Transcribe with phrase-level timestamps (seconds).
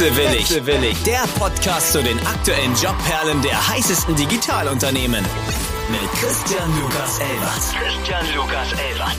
[0.00, 0.48] Wechselwillig.
[0.48, 1.02] Wechselwillig.
[1.02, 5.22] Der Podcast zu den aktuellen Jobperlen der heißesten Digitalunternehmen.
[5.90, 7.52] Mit Christian Lukas Elbert.
[7.76, 9.18] Christian Lukas Elbert.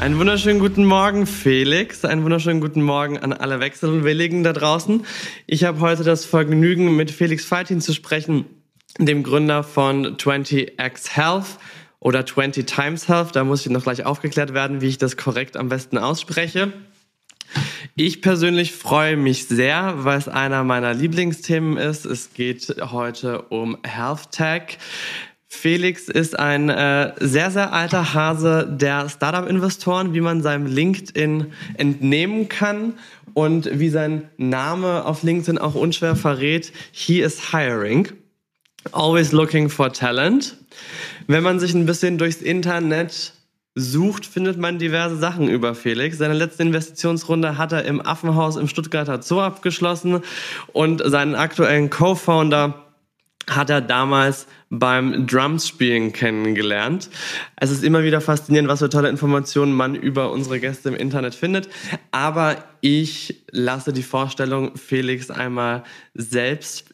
[0.00, 2.04] Einen wunderschönen guten Morgen, Felix.
[2.04, 5.06] Einen wunderschönen guten Morgen an alle Wechselwilligen da draußen.
[5.46, 8.44] Ich habe heute das Vergnügen, mit Felix Feitin zu sprechen,
[8.98, 11.58] dem Gründer von 20x Health
[12.00, 13.34] oder 20 Times Health.
[13.34, 16.72] Da muss ich noch gleich aufgeklärt werden, wie ich das korrekt am besten ausspreche.
[17.96, 22.04] Ich persönlich freue mich sehr, weil es einer meiner Lieblingsthemen ist.
[22.04, 24.78] Es geht heute um Health Tech.
[25.46, 32.48] Felix ist ein äh, sehr, sehr alter Hase der Startup-Investoren, wie man seinem LinkedIn entnehmen
[32.48, 32.94] kann
[33.32, 36.72] und wie sein Name auf LinkedIn auch unschwer verrät.
[36.90, 38.08] He is hiring.
[38.92, 40.56] Always looking for talent.
[41.26, 43.32] Wenn man sich ein bisschen durchs Internet
[43.74, 46.18] sucht, findet man diverse Sachen über Felix.
[46.18, 50.20] Seine letzte Investitionsrunde hat er im Affenhaus im Stuttgarter Zoo abgeschlossen
[50.72, 52.84] und seinen aktuellen Co-Founder
[53.50, 57.10] hat er damals beim Drumspielen kennengelernt.
[57.56, 61.34] Es ist immer wieder faszinierend, was für tolle Informationen man über unsere Gäste im Internet
[61.34, 61.68] findet.
[62.10, 66.93] Aber ich lasse die Vorstellung Felix einmal selbst.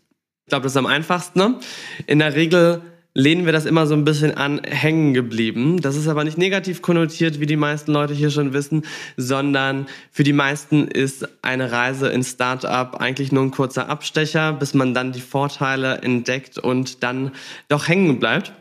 [0.51, 1.39] Ich glaube, das ist am einfachsten.
[1.39, 1.61] Ne?
[2.09, 2.83] In der Regel
[3.15, 5.81] lehnen wir das immer so ein bisschen an hängen geblieben.
[5.81, 8.85] Das ist aber nicht negativ konnotiert, wie die meisten Leute hier schon wissen,
[9.17, 14.75] sondern für die meisten ist eine Reise in Startup eigentlich nur ein kurzer Abstecher, bis
[14.75, 17.31] man dann die Vorteile entdeckt und dann
[17.69, 18.53] doch hängen bleibt.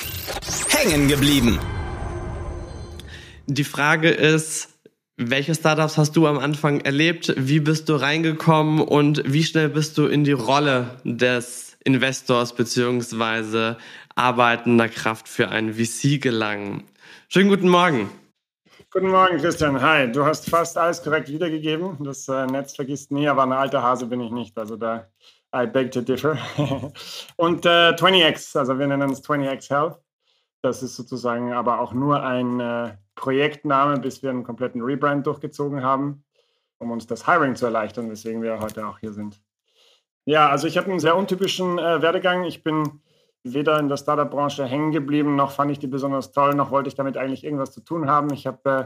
[0.68, 1.58] Hängen geblieben.
[3.48, 4.70] Die Frage ist,
[5.18, 7.34] welche Startups hast du am Anfang erlebt?
[7.36, 13.77] Wie bist du reingekommen und wie schnell bist du in die Rolle des Investors beziehungsweise
[14.16, 16.83] arbeitender Kraft für ein VC gelangen.
[17.30, 18.09] Schönen guten Morgen.
[18.91, 19.79] Guten Morgen, Christian.
[19.81, 22.03] Hi, du hast fast alles korrekt wiedergegeben.
[22.03, 24.57] Das äh, Netz vergisst nie, aber ein alter Hase bin ich nicht.
[24.57, 25.07] Also da,
[25.56, 26.38] I beg to differ.
[27.38, 30.00] Und äh, 20x, also wir nennen es 20x Health.
[30.62, 35.84] Das ist sozusagen aber auch nur ein äh, Projektname, bis wir einen kompletten Rebrand durchgezogen
[35.84, 36.23] haben,
[36.79, 39.39] um uns das Hiring zu erleichtern, weswegen wir heute auch hier sind.
[40.29, 42.44] Ja, also ich habe einen sehr untypischen äh, Werdegang.
[42.44, 43.01] Ich bin
[43.44, 46.94] weder in der Startup-Branche hängen geblieben, noch fand ich die besonders toll, noch wollte ich
[46.94, 48.31] damit eigentlich irgendwas zu tun haben.
[48.31, 48.85] Ich habe äh,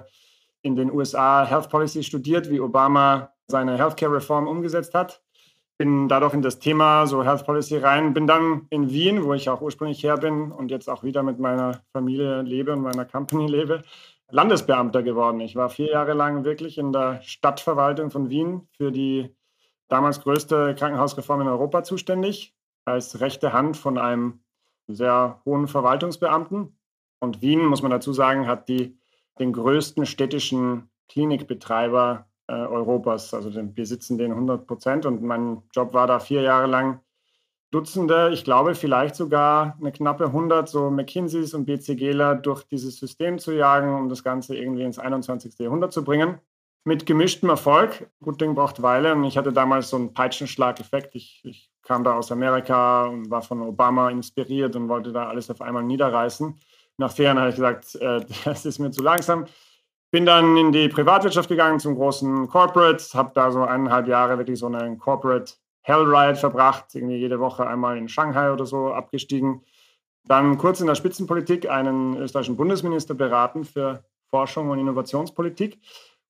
[0.62, 5.22] in den USA Health Policy studiert, wie Obama seine Healthcare-Reform umgesetzt hat.
[5.78, 9.50] Bin dadurch in das Thema so Health Policy rein, bin dann in Wien, wo ich
[9.50, 13.48] auch ursprünglich her bin und jetzt auch wieder mit meiner Familie lebe und meiner Company
[13.48, 13.84] lebe,
[14.30, 15.42] Landesbeamter geworden.
[15.42, 19.36] Ich war vier Jahre lang wirklich in der Stadtverwaltung von Wien für die
[19.94, 24.40] damals größte Krankenhausreform in Europa zuständig, als rechte Hand von einem
[24.88, 26.76] sehr hohen Verwaltungsbeamten.
[27.20, 28.98] Und Wien, muss man dazu sagen, hat die,
[29.38, 33.36] den größten städtischen Klinikbetreiber äh, Europas.
[33.36, 37.00] Also den, wir sitzen den 100 Prozent und mein Job war da vier Jahre lang
[37.70, 43.40] Dutzende, ich glaube vielleicht sogar eine knappe 100 so McKinseys und BCGler durch dieses System
[43.40, 45.58] zu jagen, um das Ganze irgendwie ins 21.
[45.58, 46.40] Jahrhundert zu bringen
[46.84, 48.10] mit gemischtem Erfolg.
[48.22, 49.14] Gut Ding braucht Weile.
[49.14, 51.16] Und ich hatte damals so einen Peitschenschlag-Effekt.
[51.16, 55.50] Ich, ich, kam da aus Amerika und war von Obama inspiriert und wollte da alles
[55.50, 56.58] auf einmal niederreißen.
[56.98, 59.46] Nach Ferien habe ich gesagt, äh, das ist mir zu langsam.
[60.10, 64.60] Bin dann in die Privatwirtschaft gegangen zum großen Corporate, habe da so eineinhalb Jahre wirklich
[64.60, 69.64] so einen Corporate Hell Ride verbracht, irgendwie jede Woche einmal in Shanghai oder so abgestiegen.
[70.26, 75.80] Dann kurz in der Spitzenpolitik einen österreichischen Bundesminister beraten für Forschung und Innovationspolitik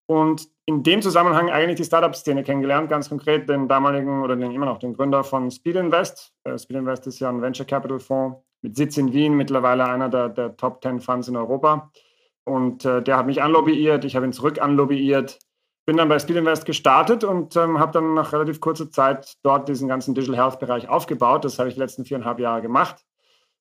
[0.05, 4.65] und in dem Zusammenhang eigentlich die Startup-Szene kennengelernt, ganz konkret den damaligen oder den immer
[4.65, 6.33] noch den Gründer von Speed Invest.
[6.43, 10.09] Äh, Speed Invest ist ja ein Venture Capital Fonds mit Sitz in Wien, mittlerweile einer
[10.09, 11.91] der, der Top 10 Funds in Europa.
[12.45, 15.39] Und äh, der hat mich anlobbyiert, ich habe ihn zurück anlobbyiert,
[15.85, 19.67] bin dann bei Speed Invest gestartet und ähm, habe dann nach relativ kurzer Zeit dort
[19.67, 21.43] diesen ganzen Digital Health Bereich aufgebaut.
[21.43, 23.03] Das habe ich die letzten viereinhalb Jahre gemacht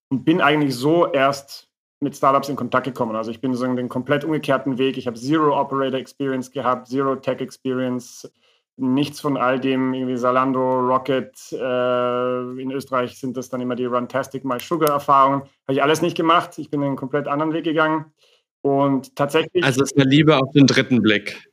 [0.08, 1.71] und bin eigentlich so erst
[2.02, 3.16] mit Startups in Kontakt gekommen.
[3.16, 4.96] Also ich bin so den komplett umgekehrten Weg.
[4.96, 8.30] Ich habe Zero Operator Experience gehabt, Zero Tech Experience,
[8.76, 13.84] nichts von all dem, irgendwie Salando, Rocket, äh, in Österreich sind das dann immer die
[13.84, 15.42] Runtastic My Sugar Erfahrungen.
[15.42, 16.58] Habe ich alles nicht gemacht.
[16.58, 18.06] Ich bin einen komplett anderen Weg gegangen.
[18.62, 19.64] Und tatsächlich.
[19.64, 21.48] Also ist mir lieber auf den dritten Blick.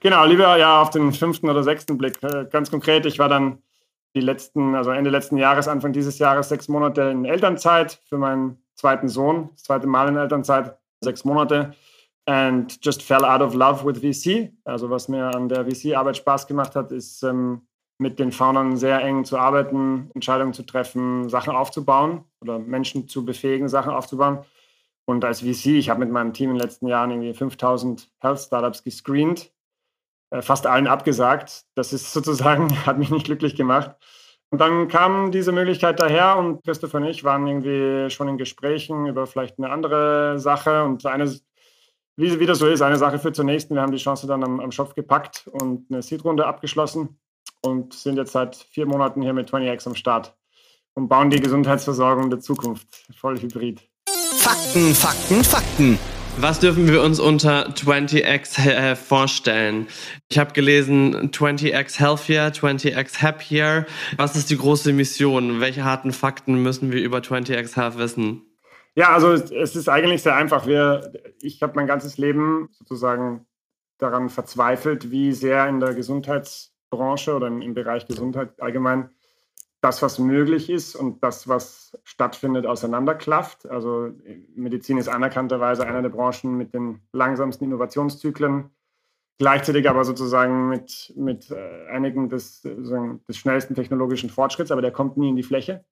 [0.00, 2.22] Genau, lieber ja auf den fünften oder sechsten Blick.
[2.22, 3.58] Äh, ganz konkret, ich war dann
[4.14, 8.58] die letzten, also Ende letzten Jahres, Anfang dieses Jahres, sechs Monate in Elternzeit für meinen
[8.76, 11.74] zweiten Sohn, das zweite Mal in Elternzeit, sechs Monate.
[12.26, 14.52] And just fell out of love with VC.
[14.64, 17.62] Also was mir an der VC-Arbeit Spaß gemacht hat, ist ähm,
[17.98, 23.24] mit den Foundern sehr eng zu arbeiten, Entscheidungen zu treffen, Sachen aufzubauen oder Menschen zu
[23.24, 24.44] befähigen, Sachen aufzubauen.
[25.06, 28.40] Und als VC, ich habe mit meinem Team in den letzten Jahren irgendwie 5000 Health
[28.40, 29.52] Startups gescreent,
[30.30, 31.64] äh, fast allen abgesagt.
[31.74, 33.94] Das ist sozusagen, hat mich nicht glücklich gemacht.
[34.50, 39.06] Und dann kam diese Möglichkeit daher und Christopher und ich waren irgendwie schon in Gesprächen
[39.06, 40.84] über vielleicht eine andere Sache.
[40.84, 41.26] Und eine,
[42.16, 43.74] wie, wie das so ist, eine Sache führt zur nächsten.
[43.74, 47.18] Wir haben die Chance dann am, am Schopf gepackt und eine Seed-Runde abgeschlossen
[47.62, 50.36] und sind jetzt seit vier Monaten hier mit 20x am Start
[50.94, 52.86] und bauen die Gesundheitsversorgung der Zukunft.
[53.16, 53.82] Voll hybrid.
[54.38, 56.15] Fakten, Fakten, Fakten.
[56.38, 59.86] Was dürfen wir uns unter 20x äh, vorstellen?
[60.28, 63.86] Ich habe gelesen 20x Healthier, 20x Happier.
[64.18, 65.60] Was ist die große Mission?
[65.60, 68.42] Welche harten Fakten müssen wir über 20x Health wissen?
[68.94, 70.66] Ja, also es ist eigentlich sehr einfach.
[70.66, 71.10] Wir,
[71.40, 73.46] ich habe mein ganzes Leben sozusagen
[73.96, 79.08] daran verzweifelt, wie sehr in der Gesundheitsbranche oder im, im Bereich Gesundheit allgemein
[79.80, 83.66] das, was möglich ist und das, was stattfindet, auseinanderklafft.
[83.68, 84.10] Also
[84.54, 88.70] Medizin ist anerkannterweise eine der Branchen mit den langsamsten Innovationszyklen,
[89.38, 95.16] gleichzeitig aber sozusagen mit, mit äh, einigen des, des schnellsten technologischen Fortschritts, aber der kommt
[95.16, 95.84] nie in die Fläche.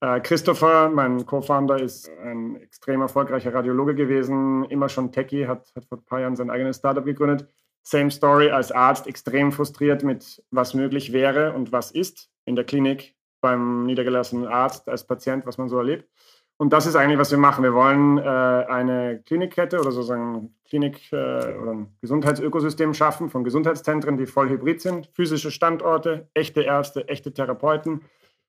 [0.00, 5.86] Äh, Christopher, mein Co-Founder, ist ein extrem erfolgreicher Radiologe gewesen, immer schon Techie, hat, hat
[5.86, 7.48] vor ein paar Jahren sein eigenes Startup gegründet.
[7.84, 12.64] Same Story als Arzt, extrem frustriert mit, was möglich wäre und was ist in der
[12.64, 16.08] Klinik, beim niedergelassenen Arzt, als Patient, was man so erlebt.
[16.56, 17.62] Und das ist eigentlich, was wir machen.
[17.62, 24.16] Wir wollen äh, eine Klinikkette oder sozusagen Klinik- äh, oder ein Gesundheitsökosystem schaffen von Gesundheitszentren,
[24.16, 25.10] die voll hybrid sind.
[25.14, 28.02] Physische Standorte, echte Ärzte, echte Therapeuten,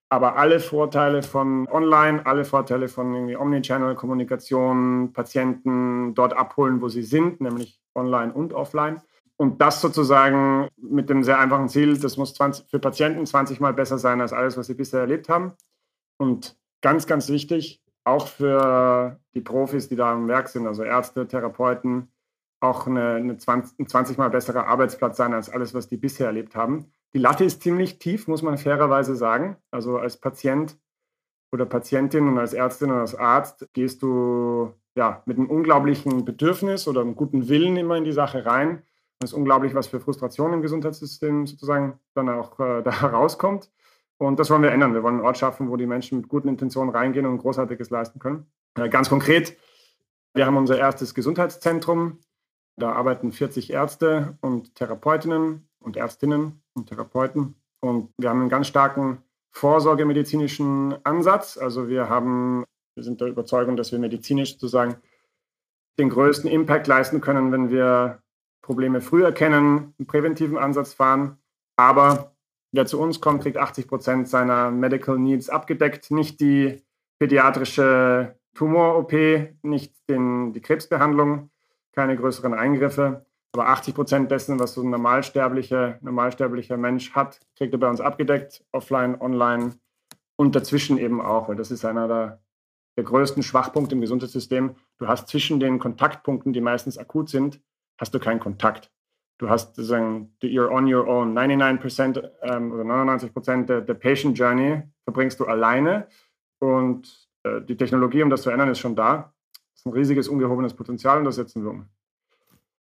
[0.08, 7.42] aber alle Vorteile von Online, alle Vorteile von Omnichannel-Kommunikation, Patienten dort abholen, wo sie sind,
[7.42, 9.02] nämlich online und offline.
[9.38, 13.74] Und das sozusagen mit dem sehr einfachen Ziel, das muss 20, für Patienten 20 Mal
[13.74, 15.54] besser sein als alles, was sie bisher erlebt haben.
[16.18, 21.28] Und ganz, ganz wichtig, auch für die Profis, die da am Werk sind, also Ärzte,
[21.28, 22.10] Therapeuten,
[22.62, 26.28] auch eine, eine 20, ein 20 Mal besserer Arbeitsplatz sein als alles, was die bisher
[26.28, 26.92] erlebt haben.
[27.14, 29.58] Die Latte ist ziemlich tief, muss man fairerweise sagen.
[29.72, 30.78] Also als Patient
[31.52, 36.88] oder Patientin und als Ärztin und als Arzt gehst du ja mit einem unglaublichen Bedürfnis
[36.88, 38.84] oder einem guten Willen immer in die Sache rein
[39.24, 43.72] es ist unglaublich, was für Frustration im Gesundheitssystem sozusagen dann auch äh, da herauskommt.
[44.18, 44.94] Und das wollen wir ändern.
[44.94, 48.20] Wir wollen einen Ort schaffen, wo die Menschen mit guten Intentionen reingehen und Großartiges leisten
[48.20, 48.46] können.
[48.78, 49.58] Äh, ganz konkret,
[50.34, 52.20] wir haben unser erstes Gesundheitszentrum.
[52.78, 57.56] Da arbeiten 40 Ärzte und Therapeutinnen und Ärztinnen und Therapeuten.
[57.82, 61.58] Und wir haben einen ganz starken vorsorgemedizinischen Ansatz.
[61.58, 62.66] Also wir haben,
[62.96, 64.98] wir sind der Überzeugung, dass wir medizinisch sozusagen
[65.98, 68.22] den größten Impact leisten können, wenn wir
[68.66, 71.38] Probleme früh erkennen, einen präventiven Ansatz fahren.
[71.76, 72.36] Aber
[72.72, 76.10] wer zu uns kommt, kriegt 80 Prozent seiner Medical Needs abgedeckt.
[76.10, 76.82] Nicht die
[77.20, 79.14] pädiatrische Tumor-OP,
[79.62, 81.52] nicht den, die Krebsbehandlung,
[81.94, 83.28] keine größeren Eingriffe.
[83.54, 88.02] Aber 80 Prozent dessen, was so ein normalsterblicher, normalsterblicher Mensch hat, kriegt er bei uns
[88.02, 89.76] abgedeckt, offline, online
[90.38, 92.42] und dazwischen eben auch, weil das ist einer der,
[92.98, 94.76] der größten Schwachpunkte im Gesundheitssystem.
[94.98, 97.62] Du hast zwischen den Kontaktpunkten, die meistens akut sind,
[97.98, 98.92] hast du keinen Kontakt.
[99.38, 101.38] Du hast sozusagen, you're on your own.
[101.38, 106.08] 99% ähm, oder 99% der, der Patient Journey verbringst du alleine
[106.60, 109.34] und äh, die Technologie, um das zu ändern, ist schon da.
[109.54, 111.88] Das ist ein riesiges, ungehobenes Potenzial und das setzen wir um.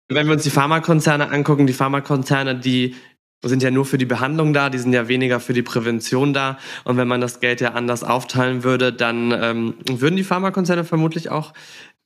[0.07, 2.95] Wenn wir uns die Pharmakonzerne angucken, die Pharmakonzerne, die
[3.43, 6.57] sind ja nur für die Behandlung da, die sind ja weniger für die Prävention da.
[6.83, 11.29] Und wenn man das Geld ja anders aufteilen würde, dann ähm, würden die Pharmakonzerne vermutlich
[11.29, 11.53] auch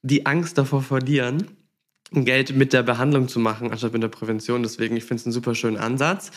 [0.02, 1.48] die Angst davor verlieren,
[2.12, 4.64] Geld mit der Behandlung zu machen, anstatt mit der Prävention.
[4.64, 6.32] Deswegen, ich finde es einen super schönen Ansatz.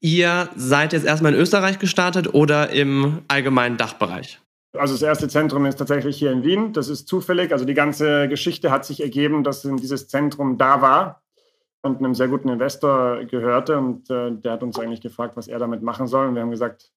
[0.00, 4.40] Ihr seid jetzt erstmal in Österreich gestartet oder im allgemeinen Dachbereich?
[4.76, 6.72] Also das erste Zentrum ist tatsächlich hier in Wien.
[6.72, 7.52] Das ist zufällig.
[7.52, 11.22] Also die ganze Geschichte hat sich ergeben, dass dieses Zentrum da war
[11.82, 13.78] und einem sehr guten Investor gehörte.
[13.78, 16.28] Und äh, der hat uns eigentlich gefragt, was er damit machen soll.
[16.28, 16.92] Und wir haben gesagt,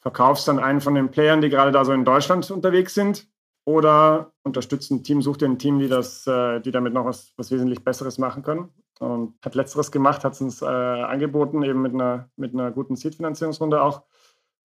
[0.00, 3.26] verkaufst an einen von den Playern, die gerade da so in Deutschland unterwegs sind
[3.68, 7.34] oder unterstützt ein Team, sucht ihr ein Team, die, das, äh, die damit noch was,
[7.36, 8.70] was wesentlich Besseres machen können.
[8.98, 12.96] Und hat Letzteres gemacht, hat es uns äh, angeboten, eben mit einer, mit einer guten
[12.96, 14.04] Seed-Finanzierungsrunde auch.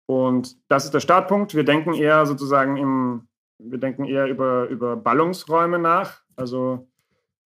[0.06, 1.54] Und das ist der Startpunkt.
[1.54, 6.22] Wir denken eher sozusagen im, wir denken eher über, über Ballungsräume nach.
[6.38, 6.88] Also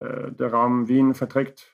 [0.01, 1.71] äh, der Raum Wien verträgt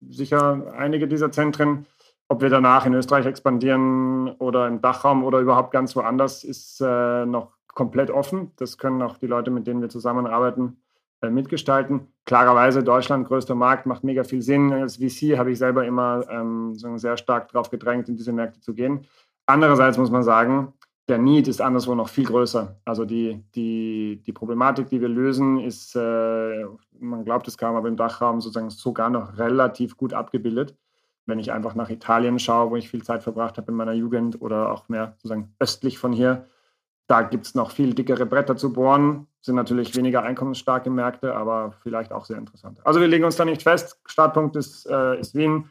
[0.00, 1.86] sicher einige dieser Zentren.
[2.32, 7.26] Ob wir danach in Österreich expandieren oder im Dachraum oder überhaupt ganz woanders, ist äh,
[7.26, 8.52] noch komplett offen.
[8.56, 10.78] Das können auch die Leute, mit denen wir zusammenarbeiten,
[11.20, 12.06] äh, mitgestalten.
[12.24, 14.72] Klarerweise, Deutschland, größter Markt, macht mega viel Sinn.
[14.72, 18.72] Als VC habe ich selber immer ähm, sehr stark darauf gedrängt, in diese Märkte zu
[18.72, 19.04] gehen.
[19.44, 20.72] Andererseits muss man sagen,
[21.08, 22.80] der Need ist anderswo noch viel größer.
[22.86, 26.64] Also die, die, die Problematik, die wir lösen, ist, äh,
[26.98, 30.74] man glaubt es kaum, aber im Dachraum sozusagen sogar noch relativ gut abgebildet.
[31.26, 34.40] Wenn ich einfach nach Italien schaue, wo ich viel Zeit verbracht habe in meiner Jugend
[34.40, 36.46] oder auch mehr sozusagen östlich von hier,
[37.06, 39.26] da gibt es noch viel dickere Bretter zu bohren.
[39.40, 42.78] Sind natürlich weniger einkommensstarke Märkte, aber vielleicht auch sehr interessant.
[42.84, 44.00] Also wir legen uns da nicht fest.
[44.06, 45.68] Startpunkt ist, äh, ist Wien.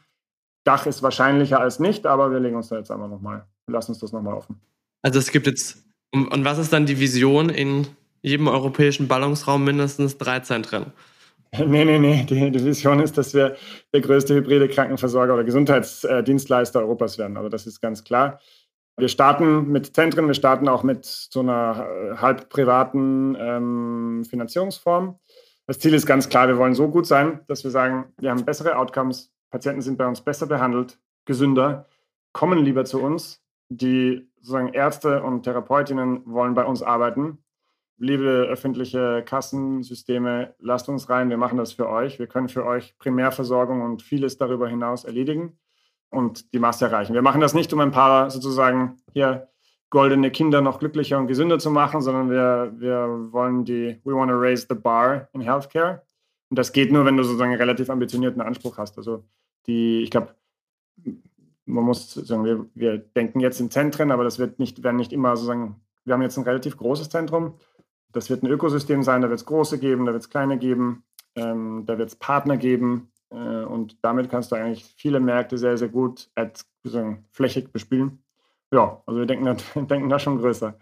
[0.64, 3.98] Dach ist wahrscheinlicher als nicht, aber wir legen uns da jetzt einfach nochmal, lassen uns
[3.98, 4.60] das nochmal offen.
[5.02, 7.88] Also es gibt jetzt, und was ist dann die Vision in
[8.20, 10.92] jedem europäischen Ballungsraum mindestens drei Zentren?
[11.66, 12.24] Nee, nee, nee.
[12.24, 13.56] Die, die, Vision ist, dass wir
[13.92, 17.36] der größte hybride Krankenversorger oder Gesundheitsdienstleister Europas werden.
[17.36, 18.40] Also das ist ganz klar.
[18.96, 25.18] Wir starten mit Zentren, wir starten auch mit so einer äh, halb privaten ähm, Finanzierungsform.
[25.66, 28.44] Das Ziel ist ganz klar, wir wollen so gut sein, dass wir sagen, wir haben
[28.44, 31.86] bessere Outcomes, Patienten sind bei uns besser behandelt, gesünder,
[32.32, 33.42] kommen lieber zu uns.
[33.68, 37.38] Die sozusagen Ärzte und Therapeutinnen wollen bei uns arbeiten.
[37.98, 42.18] Liebe öffentliche Kassensysteme, lasst uns rein, wir machen das für euch.
[42.18, 45.58] Wir können für euch Primärversorgung und vieles darüber hinaus erledigen
[46.10, 47.14] und die Masse erreichen.
[47.14, 49.48] Wir machen das nicht, um ein paar sozusagen hier
[49.90, 54.30] goldene Kinder noch glücklicher und gesünder zu machen, sondern wir, wir wollen die, we want
[54.30, 56.02] to raise the bar in healthcare.
[56.48, 58.96] Und das geht nur, wenn du sozusagen einen relativ ambitionierten Anspruch hast.
[58.98, 59.24] Also
[59.66, 60.34] die, ich glaube,
[61.66, 65.12] man muss sagen, wir, wir denken jetzt in Zentren, aber das wird nicht, werden nicht
[65.12, 67.54] immer sozusagen, wir haben jetzt ein relativ großes Zentrum.
[68.12, 71.04] Das wird ein Ökosystem sein, da wird es große geben, da wird es kleine geben,
[71.34, 75.76] ähm, da wird es Partner geben, äh, und damit kannst du eigentlich viele Märkte sehr,
[75.78, 78.22] sehr gut als, sagen, flächig bespielen.
[78.72, 79.56] Ja, also wir denken
[79.88, 80.74] denken da schon größer.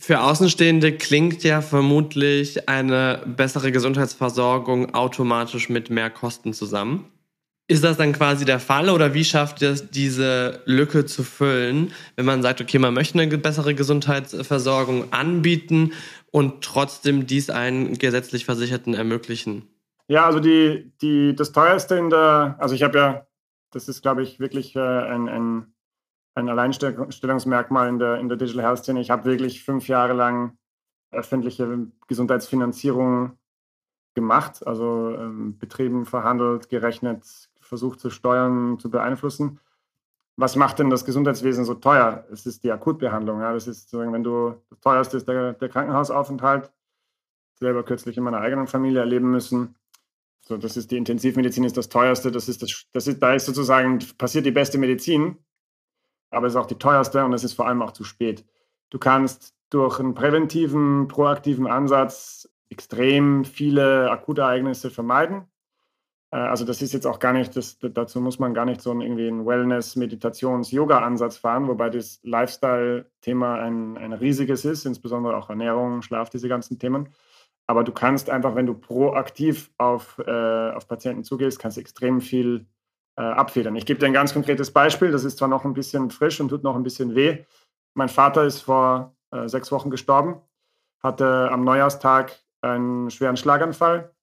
[0.00, 7.10] Für Außenstehende klingt ja vermutlich eine bessere Gesundheitsversorgung automatisch mit mehr Kosten zusammen.
[7.70, 12.24] Ist das dann quasi der Fall oder wie schafft es, diese Lücke zu füllen, wenn
[12.24, 15.92] man sagt, okay, man möchte eine bessere Gesundheitsversorgung anbieten
[16.30, 19.68] und trotzdem dies einen gesetzlich Versicherten ermöglichen?
[20.08, 23.26] Ja, also die, die, das teuerste in der, also ich habe ja,
[23.70, 25.74] das ist, glaube ich, wirklich äh, ein, ein,
[26.34, 29.02] ein Alleinstellungsmerkmal in der, in der Digital Health Szene.
[29.02, 30.56] Ich habe wirklich fünf Jahre lang
[31.10, 33.38] öffentliche Gesundheitsfinanzierung
[34.14, 39.60] gemacht, also ähm, betrieben, verhandelt, gerechnet, versucht zu steuern, zu beeinflussen.
[40.36, 42.24] Was macht denn das Gesundheitswesen so teuer?
[42.30, 43.40] Es ist die Akutbehandlung.
[43.40, 43.52] Ja?
[43.52, 46.72] Das ist, wenn du das teuerste ist der, der Krankenhausaufenthalt,
[47.58, 49.76] selber kürzlich in meiner eigenen Familie erleben müssen.
[50.40, 53.46] So, das ist die Intensivmedizin ist das teuerste, das ist das, das ist, da ist
[53.46, 55.36] sozusagen passiert die beste Medizin,
[56.30, 58.46] aber es ist auch die teuerste und es ist vor allem auch zu spät.
[58.90, 65.46] Du kannst durch einen präventiven, proaktiven Ansatz extrem viele Akutereignisse vermeiden.
[66.30, 68.90] Äh, also das ist jetzt auch gar nicht, das, dazu muss man gar nicht so
[68.90, 75.36] einen, irgendwie einen Wellness-, Meditations-, Yoga-Ansatz fahren, wobei das Lifestyle-Thema ein, ein riesiges ist, insbesondere
[75.36, 77.08] auch Ernährung, Schlaf, diese ganzen Themen.
[77.66, 82.66] Aber du kannst einfach, wenn du proaktiv auf, äh, auf Patienten zugehst, kannst extrem viel
[83.16, 83.76] äh, abfedern.
[83.76, 85.10] Ich gebe dir ein ganz konkretes Beispiel.
[85.10, 87.44] Das ist zwar noch ein bisschen frisch und tut noch ein bisschen weh.
[87.94, 90.40] Mein Vater ist vor äh, sechs Wochen gestorben,
[91.02, 94.14] hatte am Neujahrstag einen schweren Schlaganfall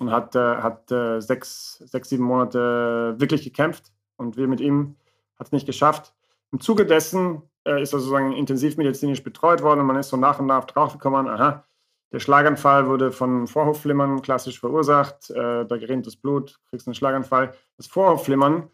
[0.00, 3.92] und hat, äh, hat äh, sechs, sechs, sieben Monate wirklich gekämpft.
[4.16, 4.96] Und wir mit ihm
[5.38, 6.14] hat es nicht geschafft.
[6.52, 10.38] Im Zuge dessen äh, ist er sozusagen intensivmedizinisch betreut worden und man ist so nach
[10.38, 11.64] und nach draufgekommen, aha,
[12.12, 15.30] der Schlaganfall wurde von Vorhofflimmern klassisch verursacht.
[15.30, 17.52] Äh, da gerinnt das Blut, kriegst einen Schlaganfall.
[17.76, 18.70] Das Vorhofflimmern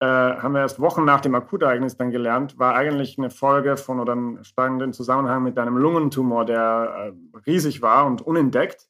[0.00, 4.00] äh, haben wir erst Wochen nach dem Akutereignis dann gelernt, war eigentlich eine Folge von
[4.00, 8.88] oder stand in Zusammenhang mit einem Lungentumor, der äh, riesig war und unentdeckt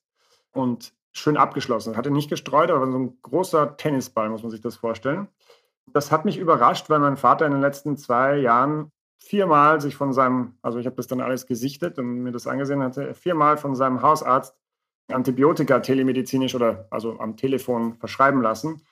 [0.53, 1.97] und schön abgeschlossen.
[1.97, 5.29] Hatte nicht gestreut, aber so ein großer Tennisball, muss man sich das vorstellen.
[5.87, 10.13] Das hat mich überrascht, weil mein Vater in den letzten zwei Jahren viermal sich von
[10.13, 13.75] seinem, also ich habe das dann alles gesichtet und mir das angesehen hatte, viermal von
[13.75, 14.57] seinem Hausarzt
[15.09, 18.83] Antibiotika telemedizinisch oder also am Telefon verschreiben lassen.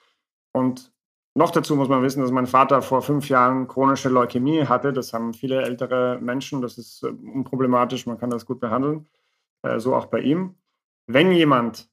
[0.53, 0.93] Und
[1.35, 4.93] noch dazu muss man wissen, dass mein Vater vor fünf Jahren chronische Leukämie hatte.
[4.93, 6.61] Das haben viele ältere Menschen.
[6.61, 8.07] Das ist äh, unproblematisch.
[8.07, 9.07] Man kann das gut behandeln.
[9.62, 10.57] Äh, so auch bei ihm.
[11.07, 11.89] Wenn jemand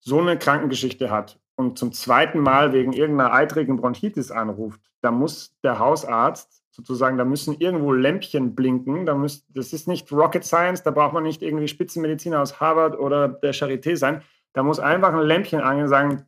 [0.00, 5.56] so eine Krankengeschichte hat und zum zweiten Mal wegen irgendeiner eitrigen Bronchitis anruft, dann muss
[5.62, 9.06] der Hausarzt sozusagen, da müssen irgendwo Lämpchen blinken.
[9.06, 12.98] Da müsst, das ist nicht Rocket Science, da braucht man nicht irgendwie Spitzenmediziner aus Harvard
[12.98, 14.22] oder der Charité sein.
[14.52, 16.26] Da muss einfach ein Lämpchen angehen und sagen,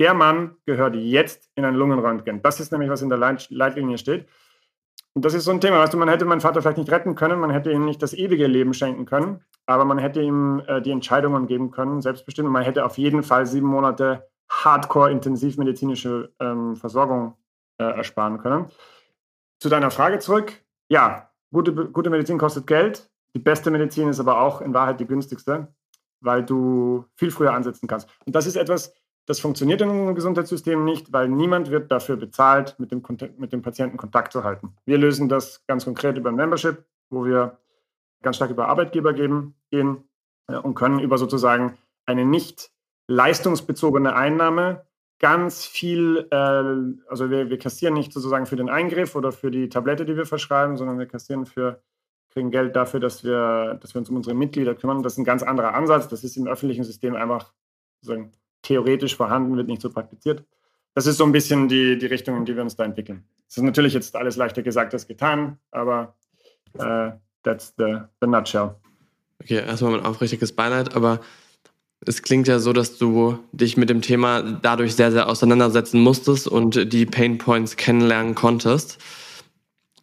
[0.00, 2.42] der Mann gehört jetzt in ein Lungenröntgen.
[2.42, 4.26] Das ist nämlich, was in der Leit Leitlinie steht.
[5.12, 7.14] Und das ist so ein Thema, weißt du, man hätte meinen Vater vielleicht nicht retten
[7.14, 10.80] können, man hätte ihm nicht das ewige Leben schenken können, aber man hätte ihm äh,
[10.82, 12.50] die Entscheidungen geben können, selbstbestimmt.
[12.50, 17.36] Man hätte auf jeden Fall sieben Monate hardcore-intensivmedizinische ähm, Versorgung
[17.78, 18.66] äh, ersparen können.
[19.58, 20.52] Zu deiner Frage zurück.
[20.88, 23.10] Ja, gute, gute Medizin kostet Geld.
[23.34, 25.68] Die beste Medizin ist aber auch in Wahrheit die günstigste,
[26.20, 28.08] weil du viel früher ansetzen kannst.
[28.26, 28.94] Und das ist etwas,
[29.26, 33.02] das funktioniert in unserem Gesundheitssystem nicht, weil niemand wird dafür bezahlt, mit dem,
[33.38, 34.76] mit dem Patienten Kontakt zu halten.
[34.84, 37.58] Wir lösen das ganz konkret über ein Membership, wo wir
[38.24, 40.08] ganz stark über Arbeitgeber geben, gehen
[40.48, 42.70] äh, und können über sozusagen eine nicht
[43.06, 44.84] leistungsbezogene Einnahme
[45.20, 49.68] ganz viel, äh, also wir, wir kassieren nicht sozusagen für den Eingriff oder für die
[49.68, 51.82] Tablette, die wir verschreiben, sondern wir kassieren für,
[52.30, 55.02] kriegen Geld dafür, dass wir, dass wir uns um unsere Mitglieder kümmern.
[55.02, 56.08] Das ist ein ganz anderer Ansatz.
[56.08, 57.52] Das ist im öffentlichen System einfach
[58.00, 60.44] sozusagen theoretisch vorhanden, wird nicht so praktiziert.
[60.94, 63.24] Das ist so ein bisschen die, die Richtung, in die wir uns da entwickeln.
[63.48, 66.16] Es ist natürlich jetzt alles leichter gesagt als getan, aber
[66.78, 67.12] äh,
[67.44, 68.74] that's the, the nutshell.
[69.40, 71.20] Okay, erstmal mein aufrichtiges Beileid, aber
[72.06, 76.48] es klingt ja so, dass du dich mit dem Thema dadurch sehr, sehr auseinandersetzen musstest
[76.48, 78.98] und die Pain Points kennenlernen konntest.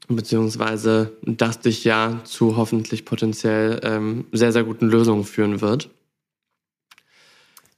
[0.07, 5.89] Beziehungsweise das dich ja zu hoffentlich potenziell ähm, sehr, sehr guten Lösungen führen wird.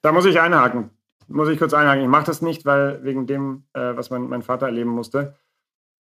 [0.02, 0.90] Da muss ich einhaken.
[1.28, 2.04] Muss ich kurz einhaken.
[2.04, 5.36] Ich mache das nicht, weil wegen dem, äh, was mein, mein Vater erleben musste.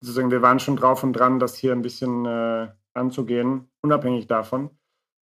[0.01, 4.71] Sozusagen, wir waren schon drauf und dran, das hier ein bisschen äh, anzugehen, unabhängig davon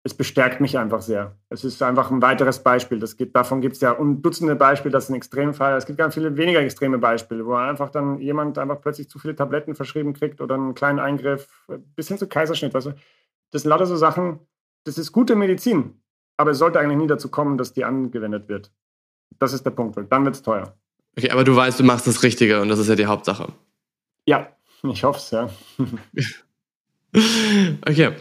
[0.06, 1.36] es bestärkt mich einfach sehr.
[1.48, 3.00] Es ist einfach ein weiteres Beispiel.
[3.00, 5.76] Das geht, davon gibt es ja Dutzende Beispiele, das ist ein Extremfall.
[5.76, 9.34] Es gibt ganz viele weniger extreme Beispiele, wo einfach dann jemand einfach plötzlich zu viele
[9.34, 12.72] Tabletten verschrieben kriegt oder einen kleinen Eingriff bis hin zu Kaiserschnitt.
[12.72, 12.94] Weißt du?
[13.50, 14.38] Das sind lauter so Sachen,
[14.84, 16.00] das ist gute Medizin,
[16.36, 18.70] aber es sollte eigentlich nie dazu kommen, dass die angewendet wird.
[19.40, 20.76] Das ist der Punkt, weil dann wird es teuer.
[21.18, 23.48] Okay, aber du weißt, du machst das Richtige und das ist ja die Hauptsache.
[24.24, 24.52] Ja,
[24.84, 25.50] ich hoffe es, ja.
[27.14, 28.12] Okay,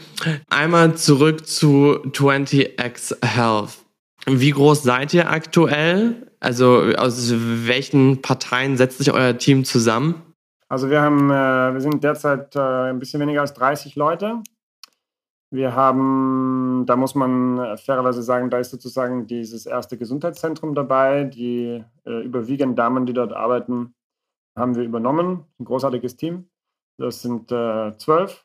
[0.49, 3.79] einmal zurück zu 20x Health.
[4.25, 6.31] Wie groß seid ihr aktuell?
[6.39, 10.21] Also aus welchen Parteien setzt sich euer Team zusammen?
[10.67, 14.41] Also wir haben, äh, wir sind derzeit äh, ein bisschen weniger als 30 Leute.
[15.51, 21.23] Wir haben, da muss man fairerweise sagen, da ist sozusagen dieses erste Gesundheitszentrum dabei.
[21.23, 23.93] Die äh, überwiegenden Damen, die dort arbeiten,
[24.57, 25.45] haben wir übernommen.
[25.59, 26.49] Ein großartiges Team.
[26.97, 28.44] Das sind äh, zwölf.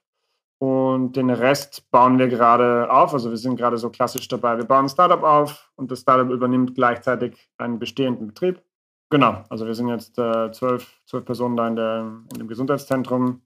[0.63, 3.15] Und den Rest bauen wir gerade auf.
[3.15, 4.59] Also wir sind gerade so klassisch dabei.
[4.59, 8.63] Wir bauen ein Startup auf und das Startup übernimmt gleichzeitig einen bestehenden Betrieb.
[9.09, 12.01] Genau, also wir sind jetzt äh, zwölf, zwölf Personen da in, der,
[12.33, 13.41] in dem Gesundheitszentrum,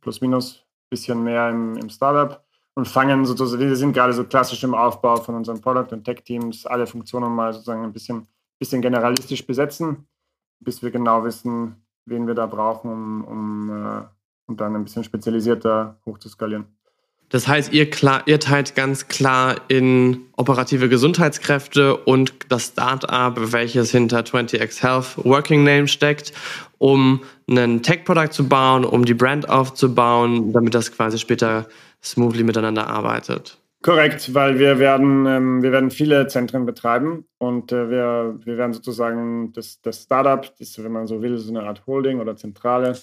[0.00, 2.42] plus minus ein bisschen mehr im, im Startup
[2.74, 6.64] und fangen sozusagen, wir sind gerade so klassisch im Aufbau von unseren Product- und Tech-Teams,
[6.66, 8.28] alle Funktionen mal sozusagen ein bisschen,
[8.60, 10.06] bisschen generalistisch besetzen,
[10.60, 14.02] bis wir genau wissen, wen wir da brauchen, um, um äh,
[14.48, 16.66] und dann ein bisschen spezialisierter hochzuskalieren.
[17.30, 23.90] Das heißt, ihr, klar, ihr teilt ganz klar in operative Gesundheitskräfte und das Startup, welches
[23.90, 26.32] hinter 20x Health Working Name steckt,
[26.78, 31.66] um einen Tech-Produkt zu bauen, um die Brand aufzubauen, damit das quasi später
[32.02, 33.58] smoothly miteinander arbeitet.
[33.82, 38.72] Korrekt, weil wir werden, ähm, wir werden viele Zentren betreiben und äh, wir, wir werden
[38.72, 42.96] sozusagen das, das Startup, das, wenn man so will, so eine Art Holding oder Zentrale,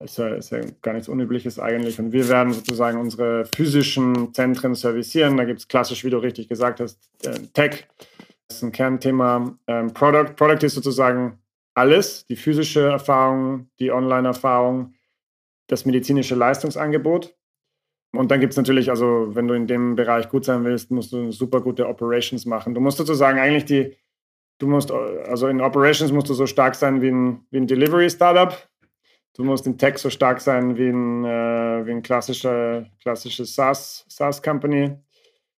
[0.00, 1.98] ist ja, ist ja gar nichts Unübliches eigentlich.
[1.98, 5.36] Und wir werden sozusagen unsere physischen Zentren servicieren.
[5.36, 7.86] Da gibt es klassisch, wie du richtig gesagt hast, äh, Tech.
[8.48, 9.56] Das ist ein Kernthema.
[9.66, 10.34] Ähm, Product.
[10.36, 11.38] Product ist sozusagen
[11.74, 12.26] alles.
[12.26, 14.94] Die physische Erfahrung, die Online-Erfahrung,
[15.68, 17.34] das medizinische Leistungsangebot.
[18.14, 21.12] Und dann gibt es natürlich, also wenn du in dem Bereich gut sein willst, musst
[21.12, 22.74] du super gute Operations machen.
[22.74, 23.96] Du musst sozusagen eigentlich die,
[24.58, 28.56] du musst, also in Operations musst du so stark sein wie ein, wie ein Delivery-Startup
[29.34, 34.04] Du musst im Tech so stark sein wie ein, äh, wie ein klassischer, klassisches SaaS,
[34.08, 34.96] SaaS-Company.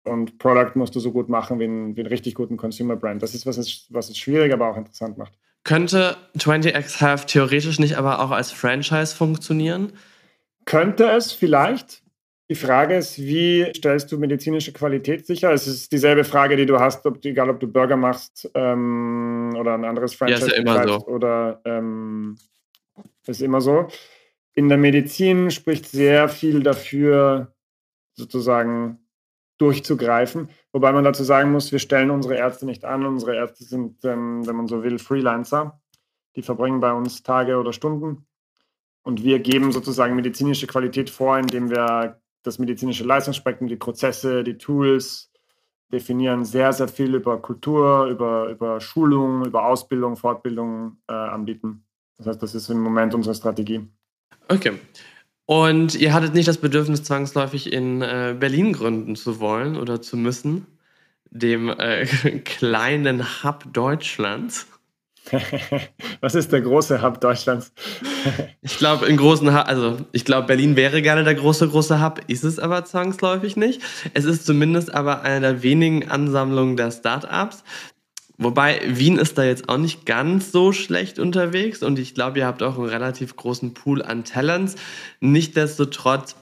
[0.05, 3.23] Und Product musst du so gut machen wie, ein, wie einen richtig guten Consumer-Brand.
[3.23, 5.33] Das ist, was es, was es schwierig, aber auch interessant macht.
[5.65, 9.93] Könnte 20x Health theoretisch nicht aber auch als Franchise funktionieren?
[10.65, 12.03] Könnte es vielleicht.
[12.49, 15.53] Die Frage ist, wie stellst du medizinische Qualität sicher?
[15.53, 19.75] Es ist dieselbe Frage, die du hast, ob, egal ob du Burger machst ähm, oder
[19.75, 21.07] ein anderes Franchise ja, ist ja immer so.
[21.09, 22.37] oder ähm,
[23.29, 23.89] ist immer so.
[24.55, 27.55] In der Medizin spricht sehr viel dafür,
[28.15, 29.07] sozusagen
[29.59, 30.49] durchzugreifen.
[30.73, 33.07] Wobei man dazu sagen muss, wir stellen unsere Ärzte nicht an.
[33.07, 35.81] Unsere Ärzte sind, ähm, wenn man so will, Freelancer.
[36.37, 38.27] Die verbringen bei uns Tage oder Stunden.
[39.03, 44.59] Und wir geben sozusagen medizinische Qualität vor, indem wir das medizinische Leistungsspektrum, die Prozesse, die
[44.59, 45.33] Tools
[45.93, 51.87] definieren, sehr, sehr viel über Kultur, über, über Schulung, über Ausbildung, Fortbildung äh, anbieten.
[52.19, 53.87] Das heißt, das ist im Moment unsere Strategie.
[54.49, 54.73] Okay.
[55.47, 60.17] Und ihr hattet nicht das Bedürfnis, zwangsläufig in äh, Berlin gründen zu wollen oder zu
[60.17, 60.67] müssen,
[61.31, 62.07] dem äh,
[62.45, 64.67] kleinen Hub Deutschlands.
[66.21, 67.73] Was ist der große Hub Deutschlands?
[68.61, 72.21] ich glaube, in großen Hub, also ich glaube, Berlin wäre gerne der große, große Hub,
[72.29, 73.81] ist es aber zwangsläufig nicht.
[74.15, 77.63] Es ist zumindest aber eine der wenigen Ansammlungen der Startups.
[78.39, 82.47] Wobei Wien ist da jetzt auch nicht ganz so schlecht unterwegs und ich glaube, ihr
[82.47, 84.77] habt auch einen relativ großen Pool an Talents.
[85.21, 86.37] Nichtsdestotrotz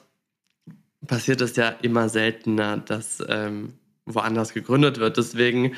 [1.06, 3.74] passiert es ja immer seltener, dass ähm,
[4.06, 5.16] woanders gegründet wird.
[5.16, 5.74] Deswegen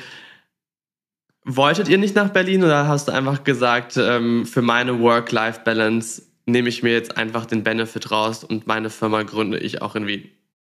[1.49, 6.67] Wolltet ihr nicht nach Berlin oder hast du einfach gesagt, ähm, für meine Work-Life-Balance nehme
[6.67, 10.29] ich mir jetzt einfach den Benefit raus und meine Firma gründe ich auch in Wien?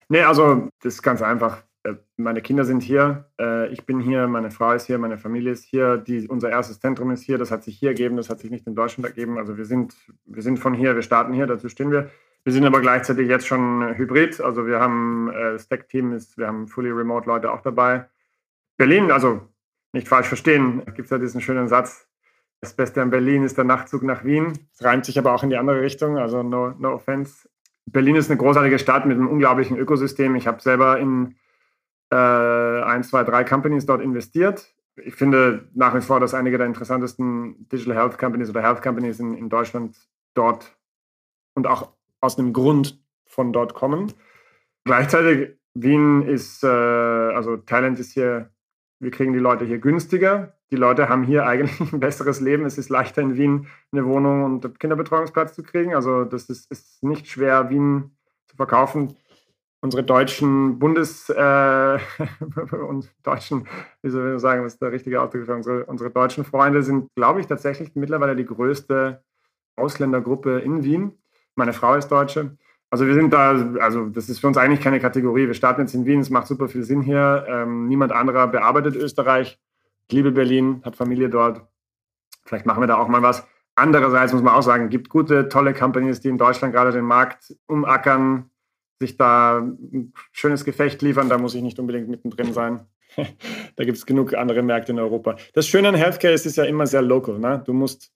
[0.10, 1.62] Nee, also das ist ganz einfach.
[1.84, 5.52] Äh, meine Kinder sind hier, äh, ich bin hier, meine Frau ist hier, meine Familie
[5.52, 8.40] ist hier, die, unser erstes Zentrum ist hier, das hat sich hier ergeben, das hat
[8.40, 9.38] sich nicht in Deutschland ergeben.
[9.38, 12.10] Also wir sind, wir sind von hier, wir starten hier, dazu stehen wir.
[12.46, 16.68] Wir sind aber gleichzeitig jetzt schon hybrid, also wir haben äh, das Tech-Team, wir haben
[16.68, 18.10] fully remote Leute auch dabei.
[18.78, 19.42] Berlin, also
[19.94, 22.08] nicht falsch verstehen, gibt es ja diesen schönen Satz,
[22.64, 24.54] das Beste an Berlin ist der Nachtzug nach Wien.
[24.74, 27.50] Es reimt sich aber auch in die andere Richtung, also no, no offense.
[27.86, 30.34] Berlin ist eine großartige Stadt mit einem unglaublichen Ökosystem.
[30.36, 31.36] Ich habe selber in
[32.14, 34.74] äh, ein, zwei, drei Companies dort investiert.
[34.96, 39.20] Ich finde nach wie vor, dass einige der interessantesten Digital Health Companies oder Health Companies
[39.20, 39.98] in, in Deutschland
[40.36, 40.78] dort
[41.56, 41.90] und auch
[42.22, 44.14] aus einem Grund von dort kommen.
[44.86, 48.54] Gleichzeitig Wien ist, äh, also Talent ist hier
[49.04, 50.54] wir kriegen die Leute hier günstiger.
[50.72, 52.66] Die Leute haben hier eigentlich ein besseres Leben.
[52.66, 55.94] Es ist leichter in Wien eine Wohnung und einen Kinderbetreuungsplatz zu kriegen.
[55.94, 58.16] Also das ist, ist nicht schwer, Wien
[58.48, 59.18] zu verkaufen.
[59.84, 62.00] Unsere deutschen Bundes- äh,
[62.88, 63.68] und deutschen,
[64.02, 65.50] wie soll ich sagen, was ist der richtige Ausdruck?
[65.50, 69.22] Unsere, unsere deutschen Freunde sind, glaube ich, tatsächlich mittlerweile die größte
[69.76, 71.12] Ausländergruppe in Wien.
[71.56, 72.56] Meine Frau ist Deutsche.
[72.92, 75.48] Also wir sind da, also das ist für uns eigentlich keine Kategorie.
[75.48, 77.46] Wir starten jetzt in Wien, es macht super viel Sinn hier.
[77.50, 79.60] Ähm, niemand anderer bearbeitet Österreich.
[80.08, 81.62] Ich liebe Berlin, hat Familie dort.
[82.46, 83.46] Vielleicht machen wir da auch mal was.
[83.76, 87.54] Andererseits muss man auch sagen, gibt gute, tolle Companies, die in Deutschland gerade den Markt
[87.68, 88.50] umackern,
[89.06, 91.30] sich da ein schönes Gefecht liefern.
[91.30, 92.82] Da muss ich nicht unbedingt mittendrin sein.
[93.76, 95.36] da gibt es genug andere Märkte in Europa.
[95.54, 97.40] Das Schöne an Healthcare ist, ist ja immer sehr local.
[97.40, 97.62] Ne?
[97.66, 98.12] Du musst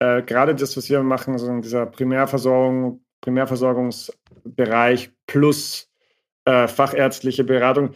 [0.00, 5.90] äh, gerade das, was wir machen, so in dieser Primärversorgung, Primärversorgungsbereich plus
[6.46, 7.94] äh, fachärztliche Beratung,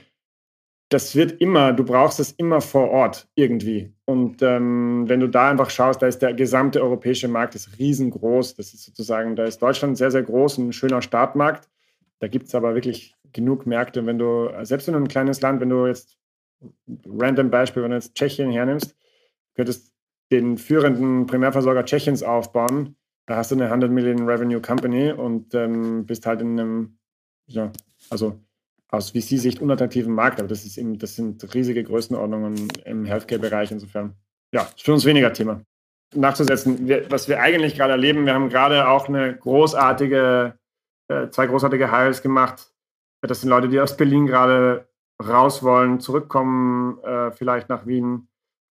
[0.90, 3.92] das wird immer, du brauchst es immer vor Ort irgendwie.
[4.04, 8.54] Und ähm, wenn du da einfach schaust, da ist der gesamte europäische Markt ist riesengroß.
[8.54, 11.68] Das ist sozusagen, da ist Deutschland sehr, sehr groß, ein schöner Startmarkt.
[12.20, 14.06] Da gibt es aber wirklich genug Märkte.
[14.06, 16.16] Wenn du, selbst in einem kleines Land, wenn du jetzt,
[17.06, 18.96] random Beispiel, wenn du jetzt Tschechien hernimmst,
[19.54, 19.92] könntest
[20.32, 22.96] den führenden Primärversorger Tschechiens aufbauen
[23.26, 26.98] da hast du eine 100 Millionen Revenue Company und ähm, bist halt in einem,
[27.46, 27.72] ja,
[28.10, 28.38] also
[28.88, 33.72] aus VC-Sicht unattraktiven Markt, aber das, ist eben, das sind riesige Größenordnungen im Healthcare-Bereich.
[33.72, 34.14] Insofern,
[34.52, 35.62] ja, ist für uns weniger Thema.
[36.14, 40.56] Nachzusetzen, wir, was wir eigentlich gerade erleben, wir haben gerade auch eine großartige,
[41.30, 42.70] zwei großartige Hires gemacht.
[43.20, 44.88] Das sind Leute, die aus Berlin gerade
[45.22, 48.28] raus wollen, zurückkommen, äh, vielleicht nach Wien,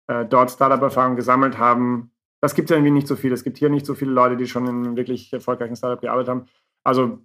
[0.07, 3.31] äh, dort Startup-Erfahrung gesammelt haben, das gibt es irgendwie nicht so viel.
[3.31, 6.27] Es gibt hier nicht so viele Leute, die schon in einem wirklich erfolgreichen Startup gearbeitet
[6.27, 6.45] haben.
[6.83, 7.19] Also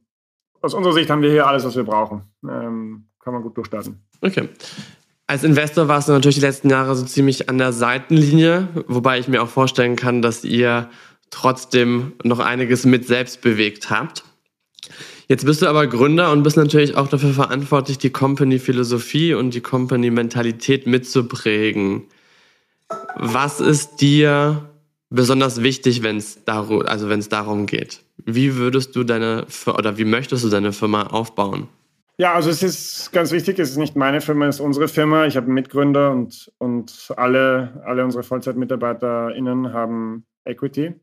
[0.60, 2.22] aus unserer Sicht haben wir hier alles, was wir brauchen.
[2.48, 4.00] Ähm, kann man gut durchstarten.
[4.20, 4.48] Okay.
[5.26, 9.26] Als Investor warst du natürlich die letzten Jahre so ziemlich an der Seitenlinie, wobei ich
[9.26, 10.88] mir auch vorstellen kann, dass ihr
[11.30, 14.22] trotzdem noch einiges mit selbst bewegt habt.
[15.28, 19.60] Jetzt bist du aber Gründer und bist natürlich auch dafür verantwortlich, die Company-Philosophie und die
[19.60, 22.04] Company-Mentalität mitzuprägen.
[23.16, 24.68] Was ist dir
[25.10, 28.02] besonders wichtig, wenn es darum, also wenn es darum geht.
[28.24, 31.68] Wie würdest du deine oder wie möchtest du deine Firma aufbauen?
[32.20, 35.26] Ja, also es ist ganz wichtig, es ist nicht meine Firma, es ist unsere Firma.
[35.26, 40.94] Ich habe Mitgründer und, und alle, alle unsere VollzeitmitarbeiterInnen haben Equity.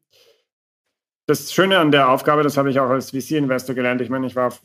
[1.28, 4.02] Das Schöne an der Aufgabe, das habe ich auch als VC-Investor gelernt.
[4.02, 4.62] Ich meine, ich war auf,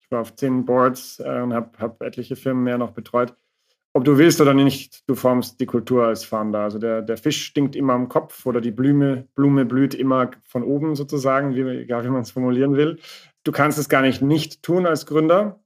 [0.00, 3.34] ich war auf zehn Boards äh, und habe hab etliche Firmen mehr noch betreut
[3.96, 6.60] ob du willst oder nicht, du formst die Kultur als Founder.
[6.60, 10.64] Also der, der Fisch stinkt immer am Kopf oder die Blume, Blume blüht immer von
[10.64, 12.98] oben sozusagen, wie, egal wie man es formulieren will.
[13.44, 15.60] Du kannst es gar nicht nicht tun als Gründer.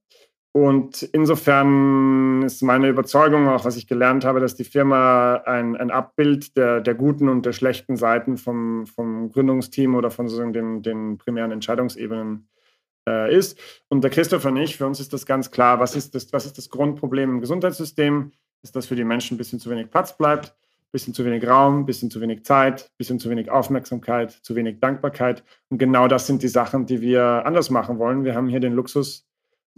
[0.58, 5.92] Und insofern ist meine Überzeugung, auch was ich gelernt habe, dass die Firma ein, ein
[5.92, 10.82] Abbild der, der guten und der schlechten Seiten vom, vom Gründungsteam oder von sozusagen den,
[10.82, 12.48] den primären Entscheidungsebenen
[13.08, 13.56] äh, ist.
[13.86, 16.44] Und der Christopher und ich, für uns ist das ganz klar, was ist das, was
[16.44, 18.32] ist das Grundproblem im Gesundheitssystem?
[18.64, 20.56] Ist, dass für die Menschen ein bisschen zu wenig Platz bleibt.
[20.90, 25.44] bisschen zu wenig Raum, bisschen zu wenig Zeit, bisschen zu wenig Aufmerksamkeit, zu wenig Dankbarkeit.
[25.68, 28.24] Und genau das sind die Sachen, die wir anders machen wollen.
[28.24, 29.27] Wir haben hier den Luxus,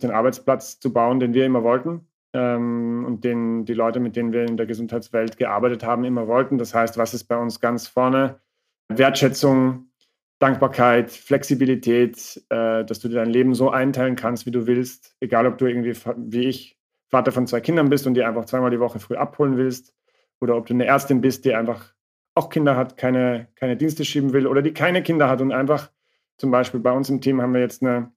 [0.03, 4.33] den Arbeitsplatz zu bauen, den wir immer wollten ähm, und den die Leute, mit denen
[4.33, 6.59] wir in der Gesundheitswelt gearbeitet haben, immer wollten.
[6.59, 8.41] Das heißt, was ist bei uns ganz vorne?
[8.89, 9.91] Wertschätzung,
[10.39, 15.47] Dankbarkeit, Flexibilität, äh, dass du dir dein Leben so einteilen kannst, wie du willst, egal
[15.47, 18.81] ob du irgendwie wie ich Vater von zwei Kindern bist und die einfach zweimal die
[18.81, 19.95] Woche früh abholen willst
[20.41, 21.93] oder ob du eine Ärztin bist, die einfach
[22.35, 25.91] auch Kinder hat, keine, keine Dienste schieben will oder die keine Kinder hat und einfach
[26.39, 28.13] zum Beispiel bei uns im Team haben wir jetzt eine,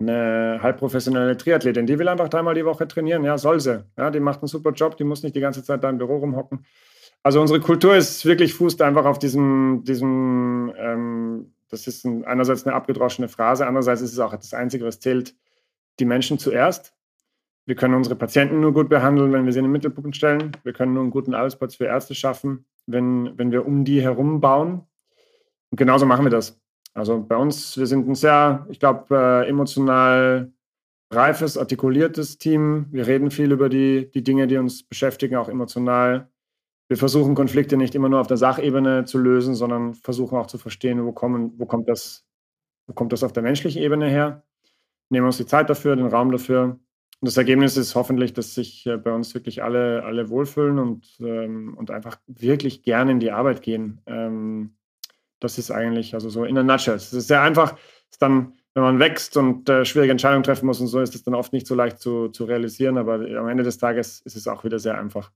[0.00, 3.84] eine halbprofessionelle Triathletin, die will einfach dreimal die Woche trainieren, ja, soll sie.
[3.96, 6.16] Ja, die macht einen super Job, die muss nicht die ganze Zeit da im Büro
[6.16, 6.66] rumhocken.
[7.22, 12.66] Also unsere Kultur ist wirklich, fußt einfach auf diesem, diesem ähm, das ist ein, einerseits
[12.66, 15.34] eine abgedroschene Phrase, andererseits ist es auch das Einzige, was zählt,
[15.98, 16.92] die Menschen zuerst.
[17.66, 20.52] Wir können unsere Patienten nur gut behandeln, wenn wir sie in den Mittelpunkt stellen.
[20.64, 24.40] Wir können nur einen guten Arbeitsplatz für Ärzte schaffen, wenn, wenn wir um die herum
[24.40, 24.86] bauen.
[25.70, 26.60] Und genauso machen wir das.
[26.94, 30.52] Also bei uns, wir sind ein sehr, ich glaube, äh, emotional
[31.10, 32.86] reifes, artikuliertes Team.
[32.90, 36.28] Wir reden viel über die, die Dinge, die uns beschäftigen, auch emotional.
[36.88, 40.58] Wir versuchen Konflikte nicht immer nur auf der Sachebene zu lösen, sondern versuchen auch zu
[40.58, 42.24] verstehen, wo, kommen, wo, kommt, das,
[42.86, 44.44] wo kommt das auf der menschlichen Ebene her.
[45.10, 46.78] Nehmen uns die Zeit dafür, den Raum dafür
[47.24, 51.06] und das Ergebnis ist hoffentlich, dass sich äh, bei uns wirklich alle, alle wohlfühlen und,
[51.20, 54.02] ähm, und einfach wirklich gerne in die Arbeit gehen.
[54.04, 54.76] Ähm,
[55.44, 56.96] das ist eigentlich, also so in a nutshell.
[56.96, 57.76] Es ist sehr einfach,
[58.10, 61.22] ist dann, wenn man wächst und äh, schwierige Entscheidungen treffen muss und so, ist es
[61.22, 64.48] dann oft nicht so leicht zu, zu realisieren, aber am Ende des Tages ist es
[64.48, 65.30] auch wieder sehr einfach.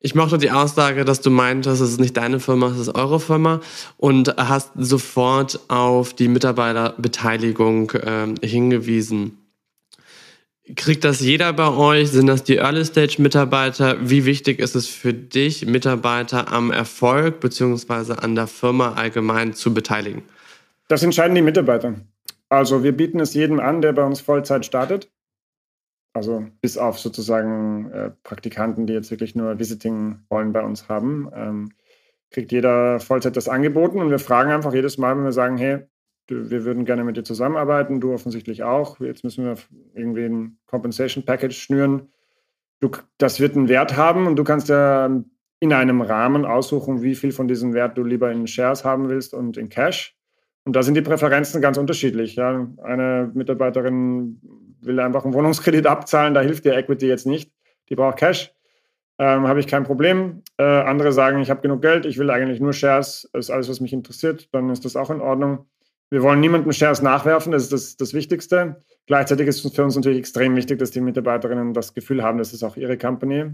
[0.00, 3.20] Ich mochte die Aussage, dass du meintest, es ist nicht deine Firma, es ist eure
[3.20, 3.60] Firma
[3.96, 9.43] und hast sofort auf die Mitarbeiterbeteiligung äh, hingewiesen.
[10.76, 12.10] Kriegt das jeder bei euch?
[12.10, 13.98] Sind das die Early-Stage-Mitarbeiter?
[14.00, 18.14] Wie wichtig ist es für dich, Mitarbeiter am Erfolg bzw.
[18.14, 20.22] an der Firma allgemein zu beteiligen?
[20.88, 21.96] Das entscheiden die Mitarbeiter.
[22.48, 25.10] Also wir bieten es jedem an, der bei uns Vollzeit startet.
[26.14, 31.72] Also bis auf sozusagen äh, Praktikanten, die jetzt wirklich nur Visiting-Rollen bei uns haben, ähm,
[32.30, 35.86] kriegt jeder Vollzeit das angeboten und wir fragen einfach jedes Mal, wenn wir sagen, hey,
[36.28, 39.00] wir würden gerne mit dir zusammenarbeiten, du offensichtlich auch.
[39.00, 39.56] Jetzt müssen wir
[39.94, 42.08] irgendwie ein Compensation Package schnüren.
[42.80, 45.10] Du, das wird einen Wert haben und du kannst ja
[45.60, 49.34] in einem Rahmen aussuchen, wie viel von diesem Wert du lieber in Shares haben willst
[49.34, 50.16] und in Cash.
[50.64, 52.36] Und da sind die Präferenzen ganz unterschiedlich.
[52.36, 52.68] Ja.
[52.82, 54.40] Eine Mitarbeiterin
[54.80, 57.52] will einfach einen Wohnungskredit abzahlen, da hilft dir Equity jetzt nicht.
[57.88, 58.52] Die braucht Cash.
[59.18, 60.42] Ähm, habe ich kein Problem.
[60.58, 63.80] Äh, andere sagen, ich habe genug Geld, ich will eigentlich nur Shares, ist alles, was
[63.80, 65.66] mich interessiert, dann ist das auch in Ordnung.
[66.14, 68.80] Wir wollen niemandem Shares nachwerfen, das ist das, das Wichtigste.
[69.06, 72.52] Gleichzeitig ist es für uns natürlich extrem wichtig, dass die Mitarbeiterinnen das Gefühl haben, das
[72.52, 73.52] ist auch ihre Company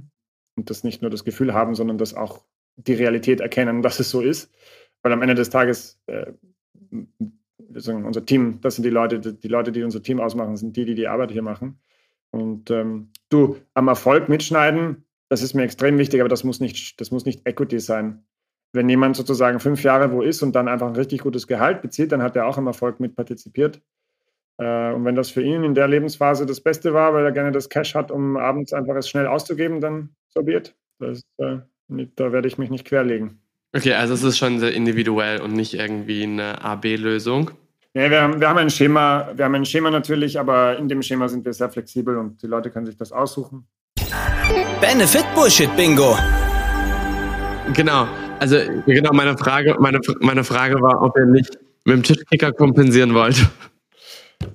[0.57, 2.45] und das nicht nur das Gefühl haben, sondern das auch
[2.77, 4.53] die Realität erkennen, dass es so ist.
[5.01, 6.33] Weil am Ende des Tages, äh,
[7.73, 10.85] unser Team, das sind die Leute, die, die Leute, die unser Team ausmachen, sind die,
[10.85, 11.81] die die Arbeit hier machen.
[12.31, 17.01] Und ähm, du, am Erfolg mitschneiden, das ist mir extrem wichtig, aber das muss nicht,
[17.01, 18.23] das muss nicht Equity sein
[18.73, 22.13] wenn jemand sozusagen fünf Jahre wo ist und dann einfach ein richtig gutes Gehalt bezieht,
[22.13, 23.81] dann hat er auch im Erfolg mit partizipiert.
[24.59, 27.53] Äh, und wenn das für ihn in der Lebensphase das Beste war, weil er gerne
[27.53, 30.77] das Cash hat, um abends einfach es schnell auszugeben, dann so wird.
[30.99, 33.41] Das, äh, da werde ich mich nicht querlegen.
[33.75, 37.53] Okay, also es ist schon sehr individuell und nicht irgendwie eine AB-Lösung.
[37.95, 41.03] Ja, wir haben, wir haben ein Schema, wir haben ein Schema natürlich, aber in dem
[41.03, 43.67] Schema sind wir sehr flexibel und die Leute können sich das aussuchen.
[44.81, 46.17] Benefit Bullshit Bingo.
[47.75, 48.07] Genau.
[48.41, 53.13] Also genau, meine Frage, meine, meine Frage war, ob ihr nicht mit dem Tischkicker kompensieren
[53.13, 53.47] wollt.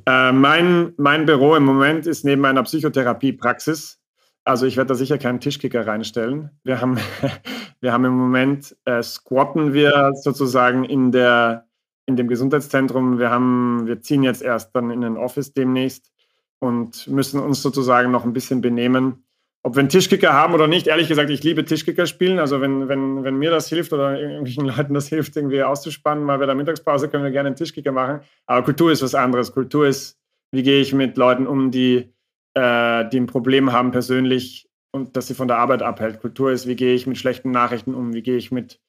[0.08, 4.00] Äh, mein, mein Büro im Moment ist neben einer Psychotherapiepraxis.
[4.44, 6.50] Also ich werde da sicher keinen Tischkicker reinstellen.
[6.64, 6.98] Wir haben,
[7.80, 11.68] wir haben im Moment, äh, squatten wir sozusagen in, der,
[12.08, 13.20] in dem Gesundheitszentrum.
[13.20, 16.12] Wir, haben, wir ziehen jetzt erst dann in ein Office demnächst
[16.58, 19.25] und müssen uns sozusagen noch ein bisschen benehmen
[19.66, 22.38] ob wir einen Tischkicker haben oder nicht, ehrlich gesagt, ich liebe Tischkicker spielen.
[22.38, 26.38] Also wenn, wenn, wenn mir das hilft oder irgendwelchen Leuten das hilft, irgendwie auszuspannen, mal
[26.38, 28.20] bei der Mittagspause können wir gerne einen Tischkicker machen.
[28.46, 29.54] Aber Kultur ist was anderes.
[29.54, 30.20] Kultur ist,
[30.52, 32.14] wie gehe ich mit Leuten um, die,
[32.54, 36.22] äh, die ein Problem haben persönlich und das sie von der Arbeit abhält.
[36.22, 38.80] Kultur ist, wie gehe ich mit schlechten Nachrichten um, wie gehe ich mit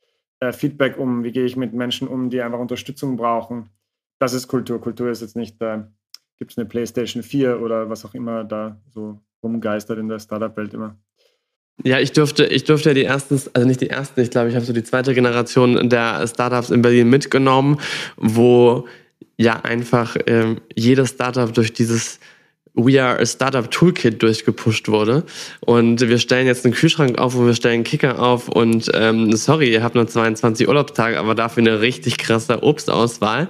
[0.41, 3.71] äh, Feedback um, wie gehe ich mit Menschen um, die einfach Unterstützung brauchen.
[4.19, 4.79] Das ist Kultur.
[4.79, 5.85] Kultur ist jetzt nicht, äh,
[6.37, 10.75] gibt es eine PlayStation 4 oder was auch immer da so rumgeistert in der Startup-Welt
[10.75, 10.97] immer.
[11.85, 14.55] Ja, ich durfte, ich durfte ja die ersten, also nicht die ersten, ich glaube, ich
[14.55, 17.79] habe so die zweite Generation der Startups in Berlin mitgenommen,
[18.17, 18.87] wo
[19.37, 22.19] ja einfach ähm, jedes Startup durch dieses
[22.77, 25.25] We Are a Startup Toolkit durchgepusht wurde.
[25.61, 28.49] Und wir stellen jetzt einen Kühlschrank auf und wir stellen einen Kicker auf.
[28.49, 33.49] Und ähm, sorry, ihr habt nur 22 Urlaubstage, aber dafür eine richtig krasse Obstauswahl.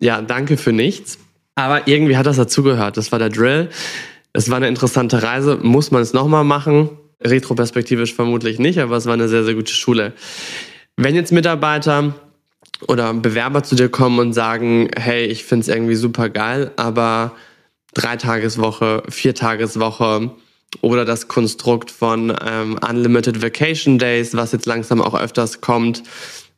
[0.00, 1.18] Ja, danke für nichts.
[1.56, 2.96] Aber irgendwie hat das dazugehört.
[2.96, 3.68] Das war der Drill.
[4.36, 5.58] Es war eine interessante Reise.
[5.62, 6.90] Muss man es nochmal machen?
[7.22, 10.12] Retroperspektivisch vermutlich nicht, aber es war eine sehr, sehr gute Schule.
[10.96, 12.14] Wenn jetzt Mitarbeiter
[12.88, 17.32] oder Bewerber zu dir kommen und sagen, hey, ich finde es irgendwie super geil, aber
[17.94, 20.32] Dreitageswoche, Viertageswoche
[20.80, 26.02] oder das Konstrukt von ähm, Unlimited Vacation Days, was jetzt langsam auch öfters kommt.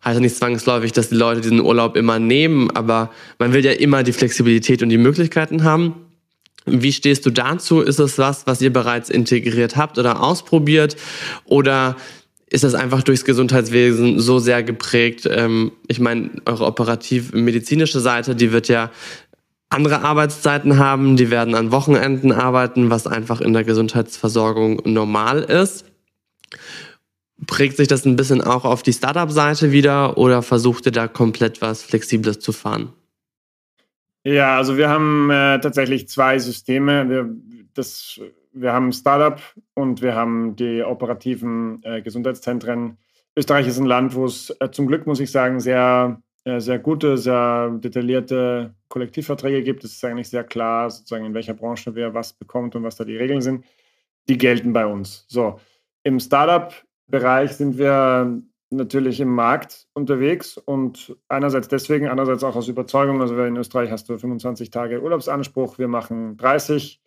[0.02, 3.72] Heißt ja nicht zwangsläufig, dass die Leute diesen Urlaub immer nehmen, aber man will ja
[3.72, 6.05] immer die Flexibilität und die Möglichkeiten haben.
[6.66, 7.80] Wie stehst du dazu?
[7.80, 10.96] Ist es was, was ihr bereits integriert habt oder ausprobiert?
[11.44, 11.96] Oder
[12.48, 15.28] ist das einfach durchs Gesundheitswesen so sehr geprägt?
[15.30, 18.90] Ähm, ich meine, eure operativ-medizinische Seite, die wird ja
[19.68, 25.84] andere Arbeitszeiten haben, die werden an Wochenenden arbeiten, was einfach in der Gesundheitsversorgung normal ist.
[27.46, 31.60] Prägt sich das ein bisschen auch auf die Startup-Seite wieder oder versucht ihr da komplett
[31.60, 32.92] was Flexibles zu fahren?
[34.26, 37.08] Ja, also wir haben äh, tatsächlich zwei Systeme.
[37.08, 37.30] Wir,
[37.74, 38.20] das,
[38.52, 39.40] wir haben Startup
[39.74, 42.98] und wir haben die operativen äh, Gesundheitszentren.
[43.36, 46.80] Österreich ist ein Land, wo es äh, zum Glück, muss ich sagen, sehr äh, sehr
[46.80, 49.84] gute, sehr detaillierte Kollektivverträge gibt.
[49.84, 53.04] Es ist eigentlich sehr klar, sozusagen in welcher Branche wer was bekommt und was da
[53.04, 53.64] die Regeln sind.
[54.28, 55.24] Die gelten bei uns.
[55.28, 55.60] So,
[56.02, 63.20] im Startup-Bereich sind wir natürlich im Markt unterwegs und einerseits deswegen, andererseits auch aus Überzeugung.
[63.20, 67.00] Also in Österreich hast du 25 Tage Urlaubsanspruch, wir machen 30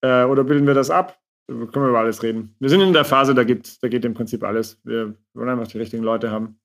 [0.02, 1.18] äh, oder bilden wir das ab?
[1.46, 2.54] können wir über alles reden.
[2.58, 4.78] Wir sind in der Phase, da, gibt, da geht im Prinzip alles.
[4.82, 6.58] Wir wollen einfach die richtigen Leute haben.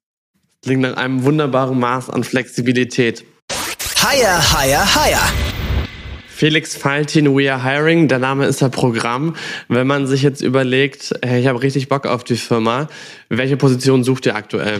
[0.63, 3.25] Klingt nach einem wunderbaren Maß an Flexibilität.
[3.97, 5.48] Hire, hire, hire.
[6.39, 9.35] Felix Faltin, We Are Hiring, der Name ist ja Programm.
[9.67, 12.87] Wenn man sich jetzt überlegt, hey, ich habe richtig Bock auf die Firma,
[13.27, 14.79] welche Position sucht ihr aktuell?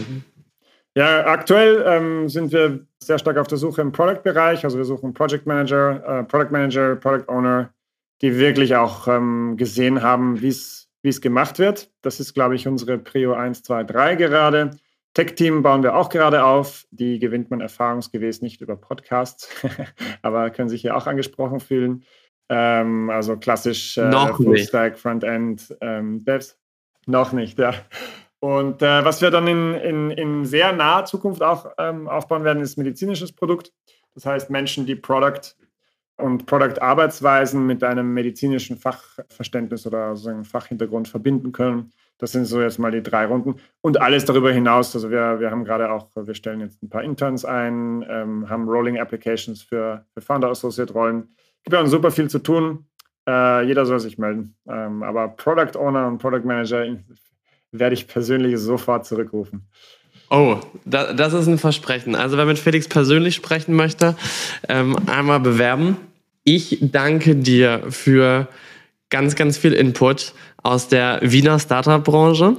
[0.94, 4.64] Ja, aktuell ähm, sind wir sehr stark auf der Suche im Product-Bereich.
[4.64, 7.74] Also wir suchen Project Manager, äh, Product Manager, Product Owner,
[8.22, 11.90] die wirklich auch ähm, gesehen haben, wie es gemacht wird.
[12.00, 14.70] Das ist, glaube ich, unsere Prio 1, 2, 3 gerade.
[15.14, 16.86] Tech-Team bauen wir auch gerade auf.
[16.90, 19.48] Die gewinnt man erfahrungsgemäß nicht über Podcasts,
[20.22, 22.04] aber können sich hier auch angesprochen fühlen.
[22.48, 26.58] Ähm, also klassisch äh, Full-Stack, Frontend, ähm, Devs.
[27.06, 27.74] Noch nicht, ja.
[28.40, 32.62] Und äh, was wir dann in, in, in sehr naher Zukunft auch ähm, aufbauen werden,
[32.62, 33.72] ist medizinisches Produkt.
[34.14, 35.54] Das heißt Menschen, die Product
[36.16, 41.92] und Product-Arbeitsweisen mit einem medizinischen Fachverständnis oder sozusagen Fachhintergrund verbinden können.
[42.20, 43.54] Das sind so jetzt mal die drei Runden.
[43.80, 44.94] Und alles darüber hinaus.
[44.94, 48.68] Also wir, wir haben gerade auch, wir stellen jetzt ein paar Interns ein, ähm, haben
[48.68, 51.34] Rolling Applications für, für Founder Associate Rollen.
[51.64, 52.84] Gibt ja super viel zu tun.
[53.26, 54.54] Äh, jeder soll sich melden.
[54.68, 56.84] Ähm, aber Product Owner und Product Manager
[57.72, 59.66] werde ich persönlich sofort zurückrufen.
[60.28, 62.14] Oh, da, das ist ein Versprechen.
[62.14, 64.14] Also wer mit Felix persönlich sprechen möchte,
[64.68, 65.96] ähm, einmal bewerben.
[66.44, 68.46] Ich danke dir für
[69.10, 70.32] ganz, ganz viel Input
[70.62, 72.56] aus der Wiener Startup-Branche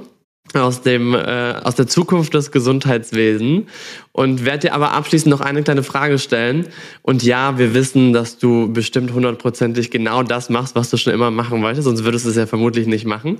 [0.54, 3.64] aus dem äh, aus der Zukunft des Gesundheitswesens
[4.12, 6.66] und werde dir aber abschließend noch eine kleine Frage stellen.
[7.02, 11.30] Und ja, wir wissen, dass du bestimmt hundertprozentig genau das machst, was du schon immer
[11.30, 13.38] machen wolltest, sonst würdest du es ja vermutlich nicht machen.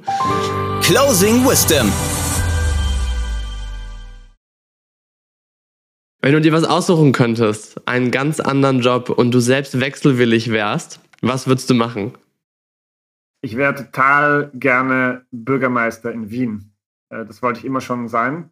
[0.81, 1.93] Closing Wisdom.
[6.23, 11.01] Wenn du dir was aussuchen könntest, einen ganz anderen Job und du selbst wechselwillig wärst,
[11.21, 12.13] was würdest du machen?
[13.45, 16.73] Ich wäre total gerne Bürgermeister in Wien.
[17.11, 18.51] Äh, das wollte ich immer schon sein.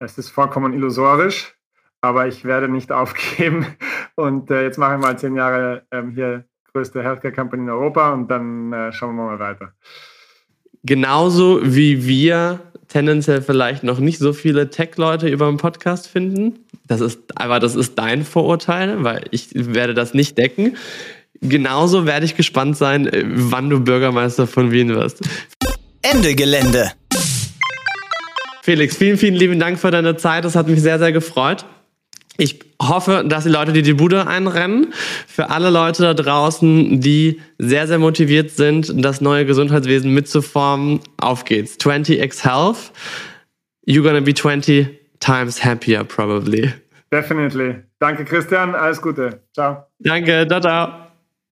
[0.00, 1.56] Es ist vollkommen illusorisch,
[2.02, 3.66] aber ich werde nicht aufgeben.
[4.14, 8.12] Und äh, jetzt mache ich mal zehn Jahre ähm, hier größte Healthcare Company in Europa
[8.12, 9.72] und dann äh, schauen wir mal weiter.
[10.84, 16.66] Genauso wie wir tendenziell vielleicht noch nicht so viele Tech-Leute über den Podcast finden.
[16.86, 20.76] Das ist, aber das ist dein Vorurteil, weil ich werde das nicht decken.
[21.40, 25.20] Genauso werde ich gespannt sein, wann du Bürgermeister von Wien wirst.
[26.02, 26.92] Ende Gelände.
[28.62, 30.44] Felix, vielen, vielen lieben Dank für deine Zeit.
[30.44, 31.64] Das hat mich sehr, sehr gefreut.
[32.36, 34.92] Ich hoffe, dass die Leute, die die Bude einrennen,
[35.26, 41.44] für alle Leute da draußen, die sehr, sehr motiviert sind, das neue Gesundheitswesen mitzuformen, auf
[41.44, 41.78] geht's.
[41.80, 42.92] 20x Health.
[43.86, 44.86] You're gonna be 20
[45.18, 46.72] times happier, probably.
[47.10, 47.76] Definitely.
[47.98, 48.74] Danke, Christian.
[48.74, 49.42] Alles Gute.
[49.52, 49.86] Ciao.
[49.98, 50.46] Danke.
[50.48, 51.07] Ciao, ciao.